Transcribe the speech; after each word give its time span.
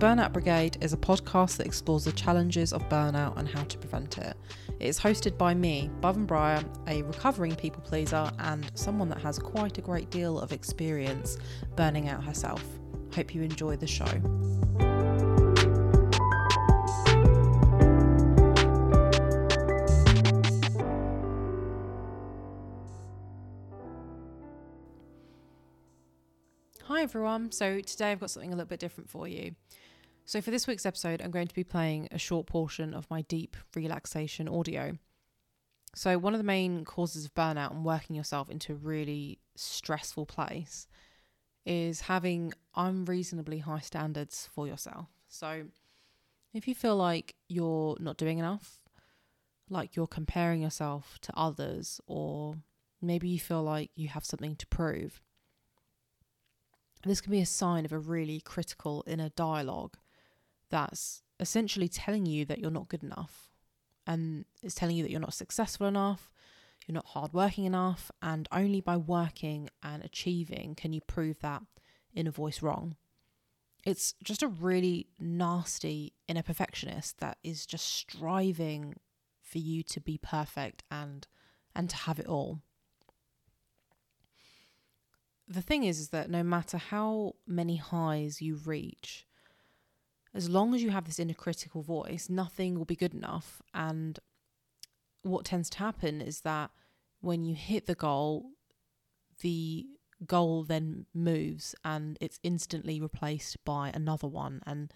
Burnout 0.00 0.32
Brigade 0.32 0.78
is 0.80 0.94
a 0.94 0.96
podcast 0.96 1.58
that 1.58 1.66
explores 1.66 2.04
the 2.04 2.12
challenges 2.12 2.72
of 2.72 2.88
burnout 2.88 3.36
and 3.36 3.46
how 3.46 3.64
to 3.64 3.76
prevent 3.76 4.16
it. 4.16 4.34
It 4.78 4.86
is 4.86 4.98
hosted 4.98 5.36
by 5.36 5.52
me, 5.52 5.90
Boven 6.00 6.26
Breyer, 6.26 6.64
a 6.88 7.02
recovering 7.02 7.54
people 7.54 7.82
pleaser 7.82 8.32
and 8.38 8.70
someone 8.72 9.10
that 9.10 9.20
has 9.20 9.38
quite 9.38 9.76
a 9.76 9.82
great 9.82 10.08
deal 10.08 10.40
of 10.40 10.52
experience 10.52 11.36
burning 11.76 12.08
out 12.08 12.24
herself. 12.24 12.64
Hope 13.14 13.34
you 13.34 13.42
enjoy 13.42 13.76
the 13.76 13.86
show. 13.86 14.06
Hi 26.86 27.02
everyone. 27.02 27.52
So 27.52 27.80
today 27.80 28.12
I've 28.12 28.20
got 28.20 28.30
something 28.30 28.50
a 28.50 28.56
little 28.56 28.66
bit 28.66 28.80
different 28.80 29.10
for 29.10 29.28
you. 29.28 29.56
So 30.30 30.40
for 30.40 30.52
this 30.52 30.68
week's 30.68 30.86
episode, 30.86 31.20
I'm 31.20 31.32
going 31.32 31.48
to 31.48 31.54
be 31.56 31.64
playing 31.64 32.06
a 32.12 32.18
short 32.18 32.46
portion 32.46 32.94
of 32.94 33.10
my 33.10 33.22
deep 33.22 33.56
relaxation 33.74 34.48
audio. 34.48 34.96
So 35.96 36.18
one 36.18 36.34
of 36.34 36.38
the 36.38 36.44
main 36.44 36.84
causes 36.84 37.24
of 37.24 37.34
burnout 37.34 37.72
and 37.72 37.84
working 37.84 38.14
yourself 38.14 38.48
into 38.48 38.74
a 38.74 38.76
really 38.76 39.40
stressful 39.56 40.26
place 40.26 40.86
is 41.66 42.02
having 42.02 42.52
unreasonably 42.76 43.58
high 43.58 43.80
standards 43.80 44.48
for 44.54 44.68
yourself. 44.68 45.08
So 45.26 45.64
if 46.54 46.68
you 46.68 46.76
feel 46.76 46.94
like 46.94 47.34
you're 47.48 47.96
not 47.98 48.16
doing 48.16 48.38
enough, 48.38 48.78
like 49.68 49.96
you're 49.96 50.06
comparing 50.06 50.62
yourself 50.62 51.18
to 51.22 51.36
others, 51.36 52.00
or 52.06 52.54
maybe 53.02 53.28
you 53.28 53.40
feel 53.40 53.64
like 53.64 53.90
you 53.96 54.06
have 54.06 54.24
something 54.24 54.54
to 54.54 54.66
prove, 54.68 55.20
this 57.04 57.20
can 57.20 57.32
be 57.32 57.40
a 57.40 57.46
sign 57.46 57.84
of 57.84 57.90
a 57.90 57.98
really 57.98 58.40
critical 58.40 59.02
inner 59.08 59.30
dialogue 59.30 59.96
that's 60.70 61.22
essentially 61.38 61.88
telling 61.88 62.26
you 62.26 62.44
that 62.46 62.58
you're 62.58 62.70
not 62.70 62.88
good 62.88 63.02
enough 63.02 63.50
and 64.06 64.44
it's 64.62 64.74
telling 64.74 64.96
you 64.96 65.02
that 65.02 65.10
you're 65.10 65.20
not 65.20 65.34
successful 65.34 65.86
enough, 65.86 66.30
you're 66.86 66.94
not 66.94 67.06
hardworking 67.06 67.64
enough, 67.64 68.10
and 68.22 68.48
only 68.50 68.80
by 68.80 68.96
working 68.96 69.68
and 69.82 70.04
achieving 70.04 70.74
can 70.74 70.92
you 70.92 71.00
prove 71.00 71.38
that 71.40 71.62
inner 72.14 72.30
voice 72.30 72.62
wrong. 72.62 72.96
It's 73.84 74.14
just 74.22 74.42
a 74.42 74.48
really 74.48 75.06
nasty 75.18 76.14
inner 76.28 76.42
perfectionist 76.42 77.18
that 77.20 77.38
is 77.44 77.66
just 77.66 77.86
striving 77.86 78.94
for 79.42 79.58
you 79.58 79.82
to 79.84 80.00
be 80.00 80.18
perfect 80.18 80.82
and 80.90 81.26
and 81.74 81.88
to 81.88 81.96
have 81.96 82.18
it 82.18 82.26
all 82.26 82.60
the 85.50 85.60
thing 85.60 85.82
is, 85.82 85.98
is 85.98 86.08
that 86.10 86.30
no 86.30 86.44
matter 86.44 86.78
how 86.78 87.34
many 87.46 87.76
highs 87.76 88.40
you 88.40 88.54
reach, 88.54 89.26
as 90.34 90.48
long 90.48 90.74
as 90.74 90.82
you 90.82 90.90
have 90.90 91.06
this 91.06 91.18
inner 91.18 91.34
critical 91.34 91.82
voice, 91.82 92.28
nothing 92.28 92.78
will 92.78 92.84
be 92.84 92.96
good 92.96 93.14
enough. 93.14 93.60
And 93.74 94.18
what 95.22 95.44
tends 95.44 95.68
to 95.70 95.78
happen 95.78 96.20
is 96.20 96.42
that 96.42 96.70
when 97.20 97.44
you 97.44 97.54
hit 97.54 97.86
the 97.86 97.94
goal, 97.94 98.50
the 99.40 99.86
goal 100.26 100.64
then 100.64 101.06
moves 101.14 101.74
and 101.84 102.16
it's 102.20 102.38
instantly 102.42 103.00
replaced 103.00 103.62
by 103.64 103.90
another 103.94 104.26
one 104.26 104.60
and 104.66 104.92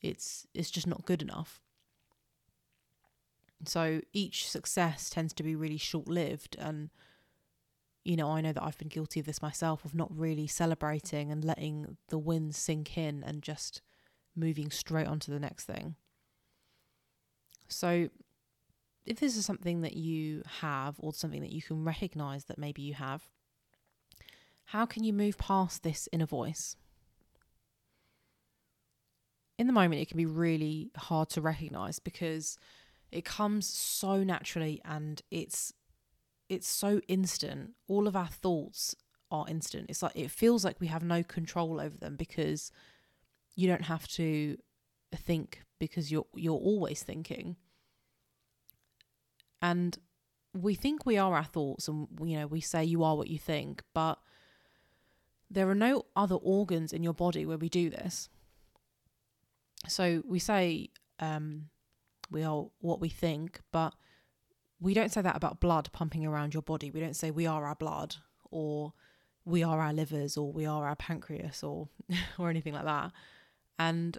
it's 0.00 0.46
it's 0.52 0.70
just 0.70 0.86
not 0.86 1.06
good 1.06 1.22
enough. 1.22 1.60
So 3.64 4.00
each 4.12 4.48
success 4.48 5.10
tends 5.10 5.32
to 5.34 5.42
be 5.42 5.56
really 5.56 5.78
short 5.78 6.08
lived 6.08 6.56
and 6.58 6.90
you 8.04 8.16
know, 8.16 8.30
I 8.30 8.40
know 8.40 8.52
that 8.52 8.62
I've 8.62 8.78
been 8.78 8.88
guilty 8.88 9.20
of 9.20 9.26
this 9.26 9.42
myself 9.42 9.84
of 9.84 9.94
not 9.94 10.16
really 10.16 10.46
celebrating 10.46 11.30
and 11.30 11.44
letting 11.44 11.98
the 12.08 12.16
wins 12.16 12.56
sink 12.56 12.96
in 12.96 13.22
and 13.22 13.42
just 13.42 13.82
moving 14.38 14.70
straight 14.70 15.06
on 15.06 15.18
to 15.20 15.30
the 15.30 15.40
next 15.40 15.64
thing. 15.64 15.96
So, 17.68 18.08
if 19.04 19.20
this 19.20 19.36
is 19.36 19.44
something 19.44 19.82
that 19.82 19.96
you 19.96 20.42
have 20.60 20.96
or 20.98 21.12
something 21.12 21.40
that 21.40 21.52
you 21.52 21.62
can 21.62 21.84
recognize 21.84 22.44
that 22.44 22.58
maybe 22.58 22.82
you 22.82 22.94
have, 22.94 23.28
how 24.66 24.84
can 24.86 25.02
you 25.02 25.12
move 25.12 25.38
past 25.38 25.82
this 25.82 26.08
inner 26.12 26.26
voice? 26.26 26.76
In 29.58 29.66
the 29.66 29.72
moment, 29.72 30.00
it 30.00 30.08
can 30.08 30.18
be 30.18 30.26
really 30.26 30.90
hard 30.96 31.30
to 31.30 31.40
recognize 31.40 31.98
because 31.98 32.58
it 33.10 33.24
comes 33.24 33.66
so 33.66 34.22
naturally 34.22 34.80
and 34.84 35.22
it's 35.30 35.72
it's 36.48 36.68
so 36.68 37.00
instant. 37.08 37.72
All 37.88 38.06
of 38.06 38.16
our 38.16 38.28
thoughts 38.28 38.94
are 39.30 39.46
instant. 39.48 39.86
It's 39.88 40.02
like 40.02 40.16
it 40.16 40.30
feels 40.30 40.64
like 40.64 40.80
we 40.80 40.86
have 40.86 41.02
no 41.02 41.22
control 41.22 41.80
over 41.80 41.96
them 41.96 42.16
because 42.16 42.70
you 43.58 43.66
don't 43.66 43.86
have 43.86 44.06
to 44.06 44.56
think 45.16 45.64
because 45.80 46.12
you're 46.12 46.26
you're 46.36 46.54
always 46.54 47.02
thinking. 47.02 47.56
And 49.60 49.98
we 50.54 50.76
think 50.76 51.04
we 51.04 51.18
are 51.18 51.34
our 51.34 51.42
thoughts 51.42 51.88
and 51.88 52.06
you 52.22 52.38
know 52.38 52.46
we 52.46 52.60
say 52.60 52.84
you 52.84 53.02
are 53.02 53.16
what 53.16 53.26
you 53.26 53.38
think, 53.38 53.82
but 53.92 54.20
there 55.50 55.68
are 55.68 55.74
no 55.74 56.04
other 56.14 56.36
organs 56.36 56.92
in 56.92 57.02
your 57.02 57.14
body 57.14 57.44
where 57.44 57.58
we 57.58 57.68
do 57.68 57.90
this. 57.90 58.28
So 59.88 60.22
we 60.24 60.38
say 60.38 60.90
um, 61.18 61.64
we 62.30 62.44
are 62.44 62.66
what 62.78 63.00
we 63.00 63.08
think, 63.08 63.60
but 63.72 63.92
we 64.78 64.94
don't 64.94 65.10
say 65.10 65.20
that 65.20 65.34
about 65.34 65.58
blood 65.58 65.88
pumping 65.92 66.24
around 66.24 66.54
your 66.54 66.62
body. 66.62 66.92
We 66.92 67.00
don't 67.00 67.16
say 67.16 67.32
we 67.32 67.48
are 67.48 67.66
our 67.66 67.74
blood 67.74 68.14
or 68.52 68.92
we 69.44 69.64
are 69.64 69.80
our 69.80 69.92
livers 69.92 70.36
or 70.36 70.52
we 70.52 70.64
are 70.64 70.86
our 70.86 70.94
pancreas 70.94 71.64
or 71.64 71.88
or 72.38 72.50
anything 72.50 72.74
like 72.74 72.84
that. 72.84 73.10
And 73.78 74.18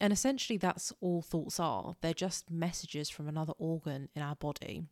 and 0.00 0.12
essentially 0.12 0.56
that's 0.56 0.92
all 1.00 1.20
thoughts 1.20 1.60
are. 1.60 1.94
They're 2.00 2.14
just 2.14 2.50
messages 2.50 3.10
from 3.10 3.28
another 3.28 3.52
organ 3.58 4.08
in 4.14 4.22
our 4.22 4.34
body. 4.36 4.84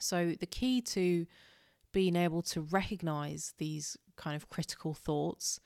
So 0.00 0.34
the 0.40 0.46
key 0.46 0.80
to 0.80 1.26
being 1.92 2.16
able 2.16 2.42
to 2.42 2.60
recognize 2.60 3.54
these 3.58 3.96
kind 4.16 4.34
of 4.34 4.48
critical 4.48 4.94
thoughts 4.94 5.60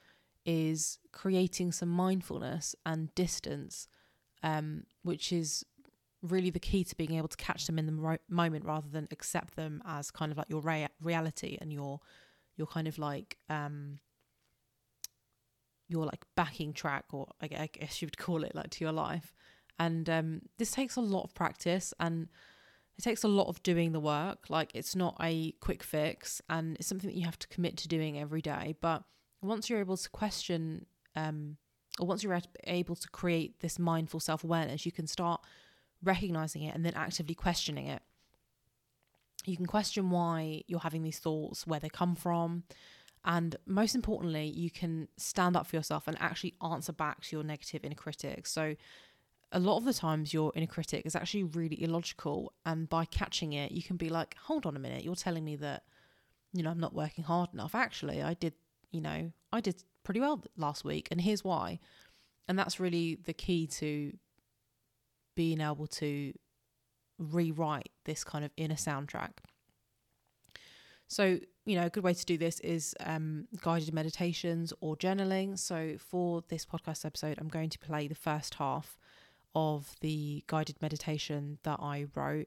is 0.44 0.98
creating 1.12 1.72
some 1.72 1.88
mindfulness 1.88 2.76
and 2.84 3.14
distance, 3.14 3.88
um, 4.42 4.84
which 5.02 5.32
is 5.32 5.64
really 6.22 6.50
the 6.50 6.60
key 6.60 6.84
to 6.84 6.96
being 6.96 7.14
able 7.14 7.28
to 7.28 7.36
catch 7.36 7.66
them 7.66 7.78
in 7.78 7.86
the 7.86 8.18
moment 8.28 8.64
rather 8.64 8.88
than 8.88 9.08
accept 9.10 9.56
them 9.56 9.82
as 9.86 10.10
kind 10.10 10.32
of 10.32 10.38
like 10.38 10.48
your 10.48 10.60
rea- 10.60 10.88
reality 11.00 11.56
and 11.60 11.72
your 11.72 12.00
your 12.56 12.66
kind 12.66 12.88
of 12.88 12.98
like 12.98 13.36
um 13.50 13.98
your 15.88 16.04
like 16.04 16.24
backing 16.34 16.72
track 16.72 17.04
or 17.12 17.28
I 17.40 17.46
guess 17.46 18.00
you 18.00 18.06
would 18.06 18.18
call 18.26 18.44
it 18.44 18.54
like 18.54 18.70
to 18.70 18.84
your 18.84 18.92
life. 18.92 19.34
And 19.78 20.08
um 20.08 20.42
this 20.58 20.70
takes 20.70 20.96
a 20.96 21.00
lot 21.00 21.24
of 21.24 21.34
practice 21.34 21.92
and 22.00 22.28
it 22.98 23.02
takes 23.02 23.24
a 23.24 23.28
lot 23.28 23.48
of 23.48 23.62
doing 23.62 23.92
the 23.92 24.00
work. 24.00 24.48
Like 24.48 24.70
it's 24.74 24.96
not 24.96 25.16
a 25.20 25.52
quick 25.60 25.82
fix 25.82 26.40
and 26.48 26.76
it's 26.76 26.86
something 26.86 27.10
that 27.10 27.16
you 27.16 27.24
have 27.24 27.38
to 27.38 27.48
commit 27.48 27.76
to 27.78 27.88
doing 27.88 28.18
every 28.18 28.40
day. 28.42 28.74
But 28.80 29.04
once 29.42 29.68
you're 29.68 29.80
able 29.80 29.96
to 29.96 30.10
question 30.10 30.86
um 31.14 31.56
or 31.98 32.06
once 32.06 32.22
you're 32.22 32.38
able 32.64 32.96
to 32.96 33.08
create 33.08 33.60
this 33.60 33.78
mindful 33.78 34.20
self-awareness 34.20 34.84
you 34.84 34.92
can 34.92 35.06
start 35.06 35.40
recognizing 36.02 36.62
it 36.62 36.74
and 36.74 36.84
then 36.84 36.94
actively 36.94 37.34
questioning 37.34 37.86
it. 37.86 38.02
You 39.44 39.56
can 39.56 39.66
question 39.66 40.10
why 40.10 40.62
you're 40.66 40.80
having 40.80 41.02
these 41.02 41.18
thoughts, 41.18 41.66
where 41.66 41.80
they 41.80 41.88
come 41.88 42.16
from, 42.16 42.64
and 43.26 43.56
most 43.66 43.96
importantly, 43.96 44.46
you 44.46 44.70
can 44.70 45.08
stand 45.16 45.56
up 45.56 45.66
for 45.66 45.74
yourself 45.74 46.06
and 46.06 46.16
actually 46.20 46.54
answer 46.62 46.92
back 46.92 47.22
to 47.22 47.36
your 47.36 47.44
negative 47.44 47.84
inner 47.84 47.96
critic. 47.96 48.46
So, 48.46 48.76
a 49.52 49.58
lot 49.58 49.78
of 49.78 49.84
the 49.84 49.92
times, 49.92 50.32
your 50.32 50.52
inner 50.54 50.66
critic 50.66 51.04
is 51.04 51.16
actually 51.16 51.44
really 51.44 51.82
illogical, 51.82 52.52
and 52.64 52.88
by 52.88 53.04
catching 53.04 53.52
it, 53.52 53.72
you 53.72 53.82
can 53.82 53.96
be 53.96 54.08
like, 54.08 54.36
hold 54.44 54.64
on 54.64 54.76
a 54.76 54.78
minute, 54.78 55.04
you're 55.04 55.14
telling 55.16 55.44
me 55.44 55.56
that, 55.56 55.82
you 56.52 56.62
know, 56.62 56.70
I'm 56.70 56.80
not 56.80 56.94
working 56.94 57.24
hard 57.24 57.50
enough. 57.52 57.74
Actually, 57.74 58.22
I 58.22 58.34
did, 58.34 58.54
you 58.90 59.00
know, 59.00 59.32
I 59.52 59.60
did 59.60 59.82
pretty 60.04 60.20
well 60.20 60.42
last 60.56 60.84
week, 60.84 61.08
and 61.10 61.20
here's 61.20 61.44
why. 61.44 61.80
And 62.48 62.58
that's 62.58 62.78
really 62.78 63.18
the 63.24 63.32
key 63.32 63.66
to 63.66 64.12
being 65.34 65.60
able 65.60 65.86
to 65.88 66.32
rewrite 67.18 67.90
this 68.04 68.22
kind 68.22 68.44
of 68.44 68.52
inner 68.56 68.76
soundtrack. 68.76 69.32
So, 71.08 71.38
you 71.66 71.74
know, 71.74 71.86
a 71.86 71.90
good 71.90 72.04
way 72.04 72.14
to 72.14 72.24
do 72.24 72.38
this 72.38 72.60
is 72.60 72.94
um, 73.00 73.48
guided 73.60 73.92
meditations 73.92 74.72
or 74.80 74.96
journaling. 74.96 75.58
So, 75.58 75.96
for 75.98 76.42
this 76.48 76.64
podcast 76.64 77.04
episode, 77.04 77.38
I'm 77.38 77.48
going 77.48 77.70
to 77.70 77.78
play 77.78 78.06
the 78.06 78.14
first 78.14 78.54
half 78.54 78.96
of 79.54 79.96
the 80.00 80.44
guided 80.46 80.80
meditation 80.80 81.58
that 81.64 81.80
I 81.82 82.06
wrote. 82.14 82.46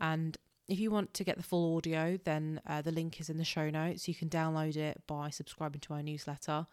And 0.00 0.36
if 0.66 0.80
you 0.80 0.90
want 0.90 1.12
to 1.14 1.24
get 1.24 1.36
the 1.36 1.42
full 1.42 1.76
audio, 1.76 2.18
then 2.24 2.60
uh, 2.66 2.80
the 2.80 2.90
link 2.90 3.20
is 3.20 3.28
in 3.28 3.36
the 3.36 3.44
show 3.44 3.68
notes. 3.68 4.08
You 4.08 4.14
can 4.14 4.30
download 4.30 4.76
it 4.76 5.02
by 5.06 5.28
subscribing 5.28 5.80
to 5.80 5.92
my 5.92 6.00
newsletter. 6.00 6.66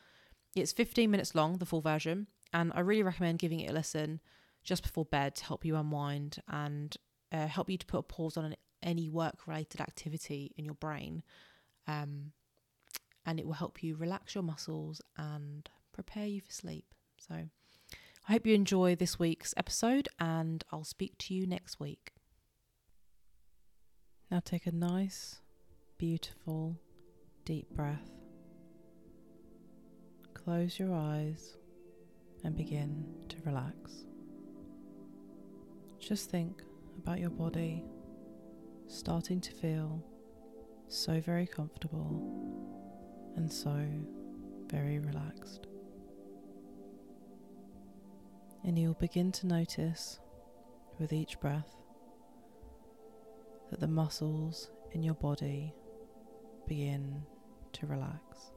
It's 0.55 0.71
15 0.71 1.11
minutes 1.11 1.35
long, 1.35 1.57
the 1.57 1.65
full 1.65 1.81
version, 1.81 2.27
and 2.53 2.71
I 2.73 2.79
really 2.81 3.03
recommend 3.03 3.39
giving 3.39 3.59
it 3.59 3.69
a 3.69 3.73
listen 3.73 4.21
just 4.63 4.83
before 4.83 5.05
bed 5.05 5.35
to 5.35 5.45
help 5.45 5.65
you 5.65 5.75
unwind 5.75 6.37
and 6.47 6.95
uh, 7.31 7.47
help 7.47 7.69
you 7.69 7.77
to 7.77 7.85
put 7.85 7.99
a 7.99 8.03
pause 8.03 8.37
on 8.37 8.45
an, 8.45 8.55
any 8.81 9.09
work 9.09 9.47
related 9.47 9.81
activity 9.81 10.53
in 10.57 10.63
your 10.63 10.75
brain. 10.75 11.23
Um, 11.87 12.31
and 13.25 13.39
it 13.39 13.45
will 13.45 13.53
help 13.53 13.83
you 13.83 13.95
relax 13.95 14.33
your 14.35 14.43
muscles 14.43 15.01
and 15.17 15.69
prepare 15.93 16.25
you 16.25 16.41
for 16.41 16.51
sleep. 16.51 16.85
So, 17.19 17.35
I 18.27 18.33
hope 18.33 18.45
you 18.45 18.53
enjoy 18.53 18.95
this 18.95 19.19
week's 19.19 19.53
episode, 19.57 20.07
and 20.19 20.63
I'll 20.71 20.83
speak 20.83 21.17
to 21.19 21.33
you 21.33 21.47
next 21.47 21.79
week. 21.79 22.11
Now 24.29 24.41
take 24.43 24.65
a 24.65 24.71
nice, 24.71 25.41
beautiful, 25.97 26.79
deep 27.45 27.69
breath. 27.71 28.09
Close 30.33 30.79
your 30.79 30.93
eyes 30.93 31.57
and 32.43 32.55
begin 32.55 33.05
to 33.29 33.35
relax. 33.45 34.05
Just 35.99 36.29
think 36.29 36.63
about 36.97 37.19
your 37.19 37.29
body 37.29 37.83
starting 38.87 39.39
to 39.41 39.51
feel 39.51 40.03
so 40.91 41.21
very 41.21 41.47
comfortable 41.47 42.21
and 43.37 43.51
so 43.51 43.87
very 44.67 44.99
relaxed. 44.99 45.67
And 48.65 48.77
you'll 48.77 48.95
begin 48.95 49.31
to 49.33 49.47
notice 49.47 50.19
with 50.99 51.13
each 51.13 51.39
breath 51.39 51.77
that 53.69 53.79
the 53.79 53.87
muscles 53.87 54.69
in 54.91 55.01
your 55.01 55.13
body 55.13 55.73
begin 56.67 57.23
to 57.71 57.87
relax. 57.87 58.51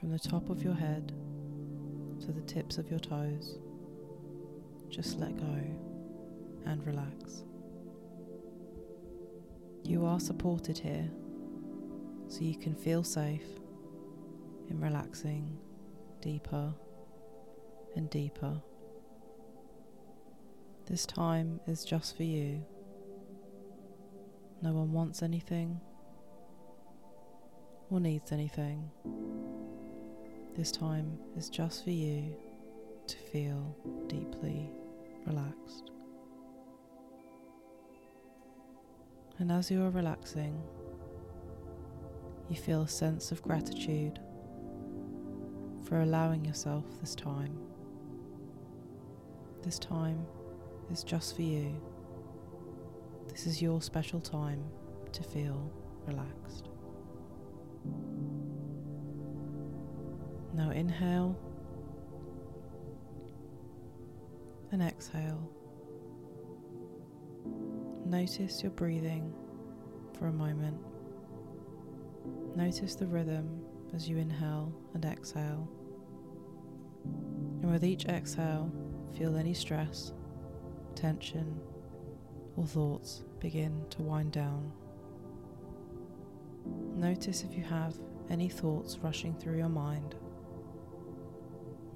From 0.00 0.10
the 0.10 0.18
top 0.18 0.50
of 0.50 0.62
your 0.64 0.74
head 0.74 1.12
to 2.20 2.32
the 2.32 2.42
tips 2.42 2.76
of 2.76 2.90
your 2.90 2.98
toes, 2.98 3.58
just 4.90 5.18
let 5.18 5.36
go 5.36 5.60
and 6.66 6.84
relax. 6.84 7.45
You 9.86 10.04
are 10.04 10.18
supported 10.18 10.76
here, 10.76 11.08
so 12.26 12.40
you 12.40 12.56
can 12.56 12.74
feel 12.74 13.04
safe 13.04 13.46
in 14.68 14.80
relaxing 14.80 15.56
deeper 16.20 16.74
and 17.94 18.10
deeper. 18.10 18.60
This 20.86 21.06
time 21.06 21.60
is 21.68 21.84
just 21.84 22.16
for 22.16 22.24
you. 22.24 22.64
No 24.60 24.72
one 24.72 24.90
wants 24.92 25.22
anything 25.22 25.80
or 27.88 28.00
needs 28.00 28.32
anything. 28.32 28.90
This 30.56 30.72
time 30.72 31.16
is 31.36 31.48
just 31.48 31.84
for 31.84 31.90
you 31.90 32.34
to 33.06 33.16
feel 33.32 33.76
deeply 34.08 34.68
relaxed. 35.26 35.92
And 39.38 39.52
as 39.52 39.70
you 39.70 39.82
are 39.82 39.90
relaxing, 39.90 40.62
you 42.48 42.56
feel 42.56 42.82
a 42.82 42.88
sense 42.88 43.32
of 43.32 43.42
gratitude 43.42 44.18
for 45.84 46.00
allowing 46.00 46.44
yourself 46.44 46.84
this 47.00 47.14
time. 47.14 47.56
This 49.62 49.78
time 49.78 50.24
is 50.90 51.04
just 51.04 51.36
for 51.36 51.42
you. 51.42 51.80
This 53.28 53.46
is 53.46 53.60
your 53.60 53.82
special 53.82 54.20
time 54.20 54.64
to 55.12 55.22
feel 55.22 55.70
relaxed. 56.06 56.70
Now 60.54 60.70
inhale 60.70 61.38
and 64.72 64.82
exhale. 64.82 65.55
Notice 68.06 68.62
your 68.62 68.70
breathing 68.70 69.34
for 70.16 70.28
a 70.28 70.32
moment. 70.32 70.78
Notice 72.54 72.94
the 72.94 73.06
rhythm 73.08 73.64
as 73.96 74.08
you 74.08 74.16
inhale 74.16 74.72
and 74.94 75.04
exhale. 75.04 75.68
And 77.04 77.68
with 77.68 77.84
each 77.84 78.04
exhale, 78.04 78.70
feel 79.18 79.36
any 79.36 79.52
stress, 79.54 80.12
tension, 80.94 81.60
or 82.56 82.64
thoughts 82.64 83.24
begin 83.40 83.84
to 83.90 84.02
wind 84.02 84.30
down. 84.30 84.70
Notice 86.94 87.42
if 87.42 87.56
you 87.56 87.64
have 87.64 87.96
any 88.30 88.48
thoughts 88.48 88.98
rushing 88.98 89.34
through 89.34 89.58
your 89.58 89.68
mind. 89.68 90.14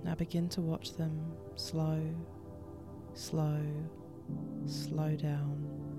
Now 0.02 0.16
begin 0.16 0.48
to 0.50 0.60
watch 0.60 0.94
them 0.94 1.20
slow, 1.54 2.02
slow, 3.14 3.62
slow 4.66 5.14
down 5.14 5.89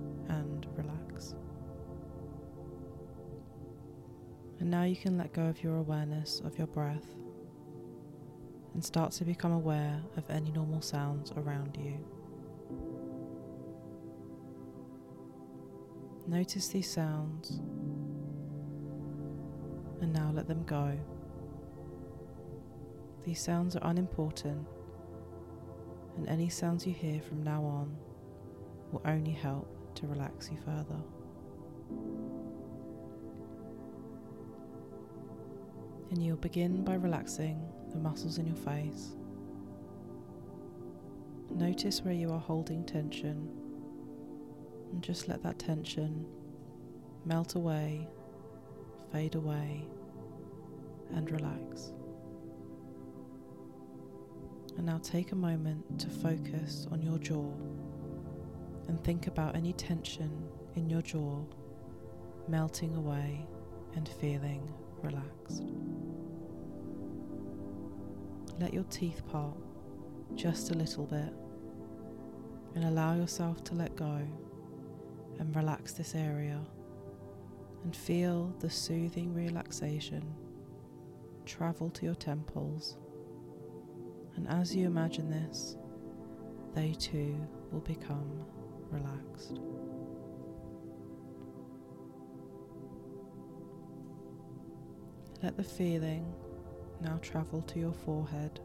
And 4.61 4.69
now 4.69 4.83
you 4.83 4.95
can 4.95 5.17
let 5.17 5.33
go 5.33 5.41
of 5.47 5.63
your 5.63 5.77
awareness 5.77 6.39
of 6.45 6.55
your 6.55 6.67
breath 6.67 7.15
and 8.75 8.85
start 8.85 9.11
to 9.13 9.25
become 9.25 9.51
aware 9.51 9.99
of 10.17 10.29
any 10.29 10.51
normal 10.51 10.81
sounds 10.81 11.31
around 11.35 11.75
you. 11.81 11.97
Notice 16.27 16.67
these 16.67 16.87
sounds 16.87 17.59
and 19.99 20.13
now 20.13 20.31
let 20.31 20.47
them 20.47 20.63
go. 20.65 20.95
These 23.25 23.41
sounds 23.41 23.75
are 23.75 23.89
unimportant, 23.89 24.67
and 26.17 26.29
any 26.29 26.49
sounds 26.49 26.85
you 26.85 26.93
hear 26.93 27.19
from 27.19 27.43
now 27.43 27.63
on 27.63 27.97
will 28.91 29.01
only 29.05 29.31
help 29.31 29.95
to 29.95 30.05
relax 30.05 30.51
you 30.51 30.57
further. 30.63 31.01
And 36.11 36.23
you'll 36.23 36.37
begin 36.37 36.83
by 36.83 36.95
relaxing 36.95 37.65
the 37.91 37.97
muscles 37.97 38.37
in 38.37 38.45
your 38.45 38.55
face. 38.55 39.15
Notice 41.49 42.01
where 42.01 42.13
you 42.13 42.31
are 42.31 42.39
holding 42.39 42.85
tension 42.85 43.49
and 44.91 45.01
just 45.01 45.27
let 45.27 45.41
that 45.43 45.57
tension 45.57 46.25
melt 47.25 47.55
away, 47.55 48.07
fade 49.11 49.35
away, 49.35 49.85
and 51.15 51.29
relax. 51.31 51.93
And 54.77 54.85
now 54.85 54.99
take 55.03 55.31
a 55.31 55.35
moment 55.35 55.99
to 55.99 56.09
focus 56.09 56.87
on 56.91 57.01
your 57.01 57.17
jaw 57.19 57.51
and 58.87 59.01
think 59.03 59.27
about 59.27 59.55
any 59.55 59.73
tension 59.73 60.47
in 60.75 60.89
your 60.89 61.01
jaw 61.01 61.41
melting 62.47 62.95
away 62.95 63.45
and 63.95 64.07
feeling 64.07 64.67
relaxed. 65.03 65.63
Let 68.59 68.73
your 68.73 68.83
teeth 68.85 69.23
part 69.27 69.57
just 70.35 70.71
a 70.71 70.73
little 70.73 71.05
bit 71.05 71.33
and 72.75 72.85
allow 72.85 73.15
yourself 73.15 73.63
to 73.65 73.75
let 73.75 73.95
go 73.95 74.21
and 75.39 75.55
relax 75.55 75.93
this 75.93 76.15
area 76.15 76.61
and 77.83 77.95
feel 77.95 78.53
the 78.59 78.69
soothing 78.69 79.33
relaxation 79.33 80.23
travel 81.45 81.89
to 81.89 82.05
your 82.05 82.15
temples. 82.15 82.97
And 84.35 84.47
as 84.47 84.75
you 84.75 84.85
imagine 84.85 85.29
this, 85.29 85.75
they 86.73 86.93
too 86.93 87.35
will 87.71 87.81
become 87.81 88.45
relaxed. 88.89 89.59
Let 95.43 95.57
the 95.57 95.63
feeling 95.63 96.33
now 97.01 97.17
travel 97.21 97.61
to 97.63 97.79
your 97.79 97.93
forehead. 97.93 98.59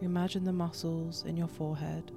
Imagine 0.00 0.44
the 0.44 0.52
muscles 0.52 1.24
in 1.24 1.36
your 1.36 1.48
forehead 1.48 2.10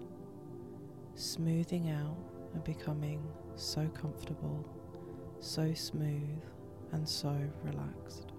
smoothing 1.14 1.90
out 1.90 2.18
and 2.54 2.64
becoming 2.64 3.22
so 3.56 3.88
comfortable, 3.90 4.68
so 5.40 5.74
smooth, 5.74 6.42
and 6.92 7.08
so 7.08 7.36
relaxed. 7.64 8.32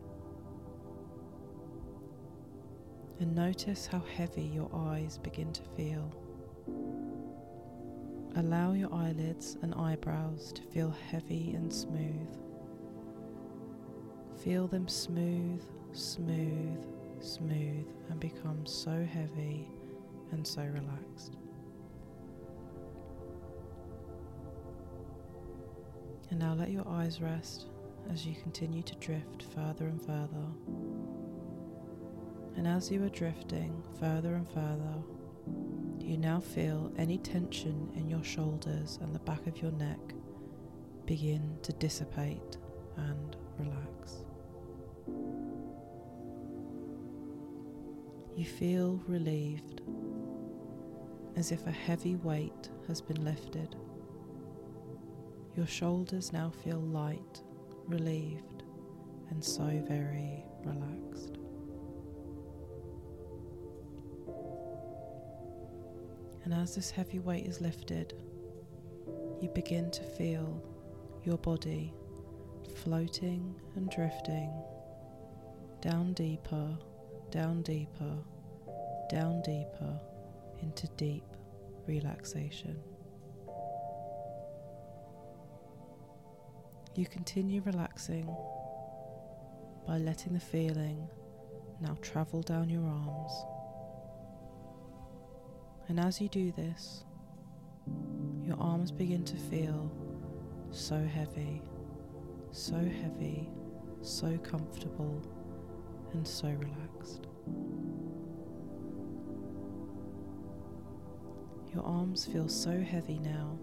And 3.21 3.35
notice 3.35 3.87
how 3.87 4.01
heavy 4.17 4.43
your 4.43 4.71
eyes 4.73 5.19
begin 5.19 5.53
to 5.53 5.63
feel. 5.77 6.13
Allow 8.37 8.73
your 8.73 8.93
eyelids 8.95 9.57
and 9.63 9.75
eyebrows 9.75 10.53
to 10.53 10.63
feel 10.63 10.95
heavy 11.11 11.53
and 11.55 11.73
smooth. 11.73 12.29
Feel 14.45 14.69
them 14.69 14.87
smooth, 14.87 15.63
smooth, 15.93 16.85
smooth, 17.21 17.87
and 18.09 18.21
become 18.21 18.65
so 18.65 19.05
heavy 19.05 19.69
and 20.31 20.47
so 20.47 20.63
relaxed. 20.63 21.37
And 26.31 26.39
now 26.39 26.55
let 26.55 26.71
your 26.71 26.87
eyes 26.89 27.21
rest 27.21 27.67
as 28.13 28.27
you 28.27 28.35
continue 28.43 28.83
to 28.83 28.95
drift 28.97 29.45
further 29.55 29.87
and 29.87 30.01
further. 30.01 30.47
And 32.57 32.67
as 32.67 32.91
you 32.91 33.03
are 33.05 33.09
drifting 33.09 33.83
further 33.99 34.35
and 34.35 34.49
further, 34.49 34.95
you 35.99 36.17
now 36.17 36.41
feel 36.41 36.93
any 36.97 37.19
tension 37.19 37.91
in 37.97 38.09
your 38.09 38.25
shoulders 38.25 38.99
and 39.03 39.15
the 39.15 39.21
back 39.21 39.47
of 39.47 39.61
your 39.61 39.73
neck 39.73 39.99
begin 41.07 41.59
to 41.63 41.73
dissipate 41.75 42.57
and 42.97 43.37
relax. 43.59 44.25
You 48.39 48.45
feel 48.45 49.03
relieved, 49.09 49.81
as 51.35 51.51
if 51.51 51.67
a 51.67 51.73
heavy 51.73 52.15
weight 52.15 52.69
has 52.87 53.01
been 53.01 53.25
lifted. 53.25 53.75
Your 55.57 55.67
shoulders 55.67 56.33
now 56.33 56.53
feel 56.63 56.79
light, 56.79 57.43
relieved, 57.89 58.63
and 59.31 59.45
so 59.45 59.65
very 59.89 60.45
relaxed. 60.65 61.37
And 66.45 66.55
as 66.55 66.77
this 66.77 66.93
heavy 66.93 67.19
weight 67.19 67.45
is 67.45 67.61
lifted, 67.61 68.15
you 69.43 69.49
begin 69.53 69.91
to 69.91 70.05
feel 70.05 70.63
your 71.25 71.39
body 71.39 71.93
floating 72.85 73.57
and 73.75 73.91
drifting 73.91 74.53
down 75.81 76.13
deeper, 76.13 76.79
down 77.31 77.63
deeper, 77.63 78.19
down 79.11 79.43
deeper 79.43 80.01
into 80.63 80.87
deep 80.97 81.25
relaxation. 81.87 82.79
You 86.95 87.07
continue 87.07 87.63
relaxing 87.63 88.35
by 89.87 89.99
letting 89.99 90.35
the 90.35 90.41
feeling 90.41 91.09
now 91.81 91.97
travel 92.03 92.43
down 92.43 92.69
your 92.69 92.85
arms. 92.85 93.33
And 95.89 96.01
as 96.01 96.21
you 96.21 96.29
do 96.29 96.53
this, 96.53 97.05
your 98.45 98.57
arms 98.59 98.91
begin 98.91 99.25
to 99.25 99.37
feel 99.37 99.91
so 100.71 100.99
heavy, 101.07 101.63
so 102.51 102.77
heavy, 102.77 103.49
so 104.03 104.37
comfortable, 104.39 105.23
and 106.13 106.27
so 106.27 106.49
relaxed. 106.49 107.27
Your 111.75 111.85
arms 111.85 112.25
feel 112.25 112.49
so 112.49 112.81
heavy 112.81 113.19
now 113.19 113.59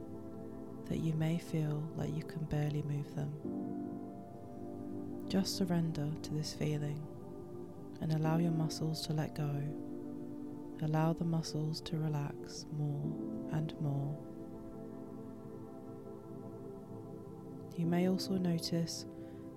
that 0.90 1.00
you 1.00 1.14
may 1.14 1.38
feel 1.38 1.84
like 1.96 2.16
you 2.16 2.24
can 2.24 2.44
barely 2.46 2.84
move 2.84 3.16
them. 3.16 3.34
Just 5.28 5.58
surrender 5.58 6.10
to 6.22 6.34
this 6.34 6.54
feeling 6.54 7.02
and 8.02 8.14
allow 8.14 8.38
your 8.38 8.52
muscles 8.52 9.06
to 9.08 9.14
let 9.14 9.36
go. 9.36 9.64
Allow 10.84 11.14
the 11.14 11.25
muscles 11.25 11.82
to 11.82 11.98
relax 11.98 12.66
more 12.78 13.12
and 13.54 13.74
more. 13.82 14.18
You 17.78 17.86
may 17.86 18.08
also 18.08 18.34
notice 18.34 19.06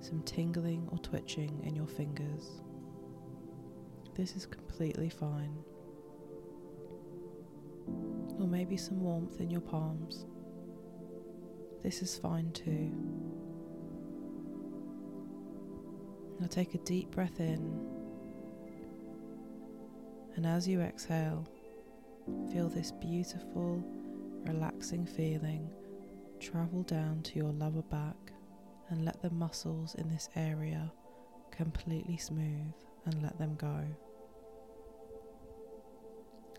some 0.01 0.23
tingling 0.23 0.89
or 0.91 0.99
twitching 0.99 1.63
in 1.65 1.77
your 1.77 1.87
fingers. 1.87 2.63
This 4.19 4.35
is 4.35 4.47
completely 4.47 5.09
fine. 5.09 5.57
Or 8.41 8.49
maybe 8.49 8.77
some 8.77 9.01
warmth 9.01 9.41
in 9.41 9.49
your 9.49 9.61
palms. 9.61 10.27
This 11.85 12.03
is 12.03 12.19
fine 12.19 12.51
too. 12.51 12.93
Now 16.41 16.49
take 16.49 16.75
a 16.75 16.79
deep 16.79 17.13
breath 17.13 17.39
in, 17.39 17.81
and 20.35 20.45
as 20.45 20.67
you 20.67 20.81
exhale, 20.81 21.47
feel 22.53 22.69
this 22.69 22.91
beautiful, 22.91 23.85
relaxing 24.45 25.07
feeling 25.07 25.71
travel 26.41 26.83
down 26.83 27.23
to 27.23 27.37
your 27.37 27.53
lower 27.53 27.83
back 27.83 28.33
and 28.91 29.05
let 29.05 29.23
the 29.23 29.31
muscles 29.31 29.95
in 29.95 30.09
this 30.09 30.29
area 30.35 30.93
completely 31.51 32.17
smooth 32.17 32.73
and 33.05 33.23
let 33.23 33.39
them 33.39 33.55
go. 33.57 33.85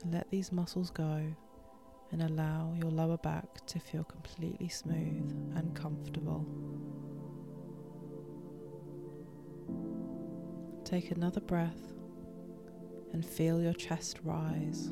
Let 0.06 0.30
these 0.30 0.52
muscles 0.52 0.92
go 0.92 1.34
and 2.12 2.22
allow 2.22 2.74
your 2.82 2.90
lower 2.90 3.18
back 3.18 3.66
to 3.68 3.80
feel 3.80 4.04
completely 4.04 4.70
smooth 4.70 5.54
and 5.56 5.76
comfortable. 5.76 6.48
Take 10.86 11.12
another 11.12 11.42
breath 11.42 11.94
and 13.14 13.26
feel 13.26 13.62
your 13.62 13.74
chest 13.74 14.20
rise. 14.24 14.92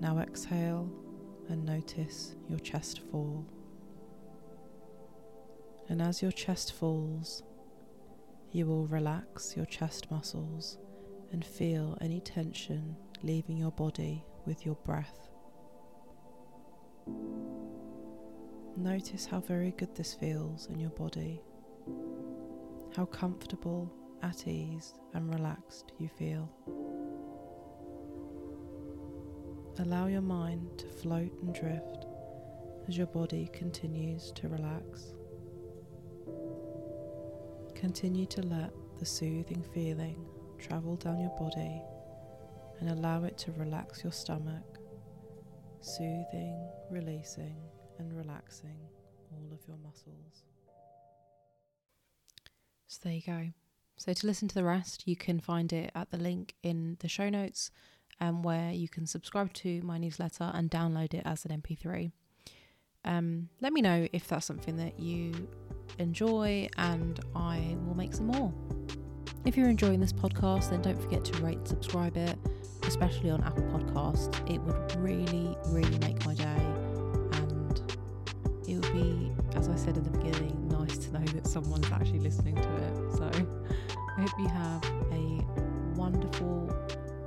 Now 0.00 0.18
exhale 0.18 0.90
and 1.48 1.64
notice 1.64 2.34
your 2.48 2.58
chest 2.58 3.00
fall. 3.10 3.46
And 5.88 6.02
as 6.02 6.20
your 6.20 6.32
chest 6.32 6.74
falls, 6.74 7.42
you 8.50 8.66
will 8.66 8.86
relax 8.86 9.56
your 9.56 9.66
chest 9.66 10.10
muscles 10.10 10.78
and 11.32 11.44
feel 11.44 11.96
any 12.00 12.20
tension 12.20 12.96
leaving 13.22 13.56
your 13.56 13.72
body 13.72 14.24
with 14.46 14.64
your 14.64 14.76
breath. 14.76 15.28
Notice 18.76 19.26
how 19.26 19.40
very 19.40 19.72
good 19.72 19.94
this 19.94 20.14
feels 20.14 20.66
in 20.66 20.78
your 20.78 20.90
body, 20.90 21.40
how 22.96 23.06
comfortable, 23.06 23.92
at 24.22 24.46
ease, 24.46 24.94
and 25.14 25.32
relaxed 25.32 25.92
you 25.98 26.08
feel. 26.08 26.48
Allow 29.80 30.06
your 30.06 30.22
mind 30.22 30.78
to 30.78 30.86
float 30.86 31.32
and 31.42 31.54
drift 31.54 32.06
as 32.88 32.96
your 32.96 33.06
body 33.06 33.48
continues 33.52 34.32
to 34.32 34.48
relax. 34.48 35.14
Continue 37.74 38.26
to 38.26 38.42
let 38.42 38.72
the 38.98 39.06
soothing 39.06 39.62
feeling 39.72 40.24
travel 40.58 40.96
down 40.96 41.20
your 41.20 41.36
body 41.38 41.80
and 42.80 42.90
allow 42.90 43.24
it 43.24 43.36
to 43.38 43.52
relax 43.52 44.02
your 44.02 44.12
stomach, 44.12 44.78
soothing, 45.80 46.68
releasing, 46.90 47.56
and 47.98 48.16
relaxing 48.16 48.78
all 49.32 49.52
of 49.52 49.60
your 49.66 49.76
muscles. 49.78 50.44
So 52.86 53.00
there 53.04 53.12
you 53.12 53.22
go. 53.26 53.48
So 53.96 54.12
to 54.12 54.26
listen 54.26 54.48
to 54.48 54.54
the 54.54 54.64
rest, 54.64 55.06
you 55.06 55.16
can 55.16 55.40
find 55.40 55.72
it 55.72 55.90
at 55.94 56.10
the 56.10 56.16
link 56.16 56.54
in 56.62 56.96
the 57.00 57.08
show 57.08 57.28
notes, 57.28 57.70
um, 58.20 58.42
where 58.42 58.70
you 58.70 58.88
can 58.88 59.06
subscribe 59.06 59.52
to 59.54 59.82
my 59.82 59.98
newsletter 59.98 60.50
and 60.54 60.70
download 60.70 61.14
it 61.14 61.22
as 61.24 61.44
an 61.44 61.60
MP3. 61.60 62.12
Um, 63.04 63.48
let 63.60 63.72
me 63.72 63.80
know 63.80 64.06
if 64.12 64.28
that's 64.28 64.46
something 64.46 64.76
that 64.76 64.98
you 64.98 65.48
enjoy, 65.98 66.68
and 66.76 67.20
I 67.34 67.76
will 67.86 67.96
make 67.96 68.14
some 68.14 68.26
more. 68.26 68.52
If 69.44 69.56
you're 69.56 69.68
enjoying 69.68 70.00
this 70.00 70.12
podcast, 70.12 70.70
then 70.70 70.82
don't 70.82 71.00
forget 71.00 71.24
to 71.26 71.42
rate 71.42 71.58
and 71.58 71.68
subscribe 71.68 72.16
it, 72.16 72.38
especially 72.88 73.30
on 73.30 73.42
Apple 73.44 73.62
Podcasts. 73.64 74.34
It 74.50 74.60
would 74.62 74.96
really, 74.96 75.56
really 75.66 75.98
make 75.98 76.24
my 76.26 76.34
day, 76.34 76.64
and 77.34 77.82
it 78.66 78.74
would 78.74 78.92
be, 78.92 79.30
as 79.54 79.68
I 79.68 79.76
said 79.76 79.96
in 79.96 80.04
the 80.04 80.10
beginning, 80.10 80.68
nice 80.68 80.96
to 80.98 81.12
know 81.12 81.24
that 81.26 81.46
someone's 81.46 81.90
actually 81.92 82.20
listening 82.20 82.56
to 82.56 82.76
it. 82.76 83.12
So 83.16 83.30
I 84.16 84.22
hope 84.22 84.30
you 84.38 84.48
have 84.48 84.84
a 85.12 85.44
wonderful 85.96 86.74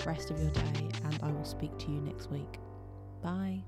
rest 0.05 0.31
of 0.31 0.39
your 0.41 0.51
day, 0.51 0.89
and 1.05 1.19
I 1.21 1.31
will 1.31 1.45
speak 1.45 1.77
to 1.77 1.91
you 1.91 2.01
next 2.01 2.31
week. 2.31 2.59
Bye. 3.21 3.61